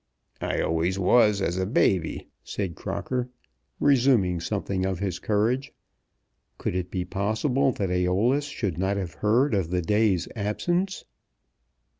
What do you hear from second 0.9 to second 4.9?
was as a baby," said Crocker, resuming something